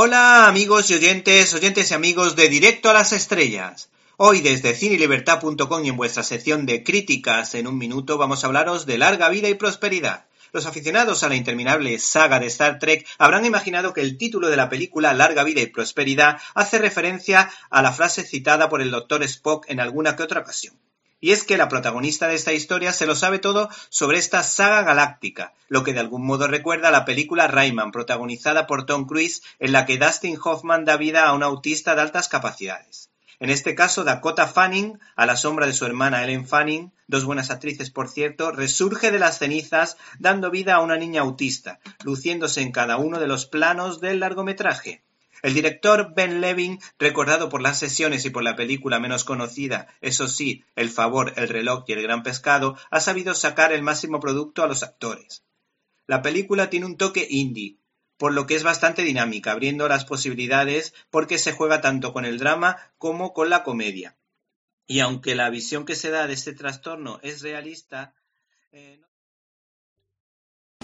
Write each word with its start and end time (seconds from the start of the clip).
Hola 0.00 0.46
amigos 0.46 0.92
y 0.92 0.94
oyentes, 0.94 1.52
oyentes 1.54 1.90
y 1.90 1.94
amigos 1.94 2.36
de 2.36 2.48
Directo 2.48 2.88
a 2.88 2.92
las 2.92 3.12
Estrellas. 3.12 3.88
Hoy 4.16 4.42
desde 4.42 4.76
cinelibertad.com 4.76 5.84
y 5.84 5.88
en 5.88 5.96
vuestra 5.96 6.22
sección 6.22 6.66
de 6.66 6.84
críticas 6.84 7.56
en 7.56 7.66
un 7.66 7.78
minuto 7.78 8.16
vamos 8.16 8.44
a 8.44 8.46
hablaros 8.46 8.86
de 8.86 8.96
larga 8.96 9.28
vida 9.28 9.48
y 9.48 9.54
prosperidad. 9.54 10.26
Los 10.52 10.66
aficionados 10.66 11.24
a 11.24 11.28
la 11.28 11.34
interminable 11.34 11.98
saga 11.98 12.38
de 12.38 12.46
Star 12.46 12.78
Trek 12.78 13.08
habrán 13.18 13.44
imaginado 13.44 13.92
que 13.92 14.02
el 14.02 14.18
título 14.18 14.46
de 14.46 14.56
la 14.56 14.68
película 14.68 15.14
Larga 15.14 15.42
vida 15.42 15.62
y 15.62 15.66
prosperidad 15.66 16.40
hace 16.54 16.78
referencia 16.78 17.50
a 17.68 17.82
la 17.82 17.90
frase 17.90 18.22
citada 18.22 18.68
por 18.68 18.80
el 18.80 18.92
Dr. 18.92 19.24
Spock 19.24 19.64
en 19.68 19.80
alguna 19.80 20.14
que 20.14 20.22
otra 20.22 20.42
ocasión. 20.42 20.76
Y 21.20 21.32
es 21.32 21.42
que 21.44 21.56
la 21.56 21.68
protagonista 21.68 22.28
de 22.28 22.36
esta 22.36 22.52
historia 22.52 22.92
se 22.92 23.06
lo 23.06 23.16
sabe 23.16 23.38
todo 23.38 23.68
sobre 23.88 24.18
esta 24.18 24.42
saga 24.42 24.82
galáctica, 24.82 25.52
lo 25.68 25.82
que 25.82 25.92
de 25.92 26.00
algún 26.00 26.24
modo 26.24 26.46
recuerda 26.46 26.88
a 26.88 26.92
la 26.92 27.04
película 27.04 27.48
Rayman, 27.48 27.90
protagonizada 27.90 28.66
por 28.66 28.86
Tom 28.86 29.06
Cruise, 29.06 29.42
en 29.58 29.72
la 29.72 29.84
que 29.84 29.98
Dustin 29.98 30.38
Hoffman 30.42 30.84
da 30.84 30.96
vida 30.96 31.26
a 31.26 31.34
un 31.34 31.42
autista 31.42 31.94
de 31.94 32.02
altas 32.02 32.28
capacidades. 32.28 33.10
En 33.40 33.50
este 33.50 33.76
caso, 33.76 34.02
Dakota 34.02 34.48
Fanning, 34.48 34.98
a 35.14 35.24
la 35.24 35.36
sombra 35.36 35.66
de 35.66 35.72
su 35.72 35.86
hermana 35.86 36.24
Ellen 36.24 36.46
Fanning, 36.46 36.92
dos 37.06 37.24
buenas 37.24 37.50
actrices 37.50 37.90
por 37.90 38.08
cierto, 38.08 38.50
resurge 38.50 39.12
de 39.12 39.20
las 39.20 39.38
cenizas 39.38 39.96
dando 40.18 40.50
vida 40.50 40.74
a 40.74 40.80
una 40.80 40.96
niña 40.96 41.22
autista, 41.22 41.78
luciéndose 42.04 42.62
en 42.62 42.72
cada 42.72 42.96
uno 42.96 43.20
de 43.20 43.28
los 43.28 43.46
planos 43.46 44.00
del 44.00 44.20
largometraje. 44.20 45.02
El 45.42 45.54
director 45.54 46.14
Ben 46.14 46.40
Levin, 46.40 46.80
recordado 46.98 47.48
por 47.48 47.62
las 47.62 47.78
sesiones 47.78 48.24
y 48.24 48.30
por 48.30 48.42
la 48.42 48.56
película 48.56 48.98
menos 48.98 49.24
conocida, 49.24 49.88
eso 50.00 50.28
sí, 50.28 50.64
El 50.76 50.90
favor, 50.90 51.32
el 51.36 51.48
reloj 51.48 51.84
y 51.86 51.92
el 51.92 52.02
gran 52.02 52.22
pescado, 52.22 52.76
ha 52.90 53.00
sabido 53.00 53.34
sacar 53.34 53.72
el 53.72 53.82
máximo 53.82 54.20
producto 54.20 54.62
a 54.62 54.66
los 54.66 54.82
actores. 54.82 55.44
La 56.06 56.22
película 56.22 56.70
tiene 56.70 56.86
un 56.86 56.96
toque 56.96 57.26
indie, 57.28 57.76
por 58.16 58.32
lo 58.32 58.46
que 58.46 58.56
es 58.56 58.64
bastante 58.64 59.02
dinámica, 59.02 59.52
abriendo 59.52 59.88
las 59.88 60.04
posibilidades 60.04 60.92
porque 61.10 61.38
se 61.38 61.52
juega 61.52 61.80
tanto 61.80 62.12
con 62.12 62.24
el 62.24 62.38
drama 62.38 62.76
como 62.98 63.32
con 63.32 63.48
la 63.48 63.62
comedia. 63.62 64.16
Y 64.86 65.00
aunque 65.00 65.34
la 65.34 65.50
visión 65.50 65.84
que 65.84 65.94
se 65.94 66.10
da 66.10 66.26
de 66.26 66.32
este 66.32 66.54
trastorno 66.54 67.20
es 67.22 67.42
realista, 67.42 68.14
eh, 68.72 69.00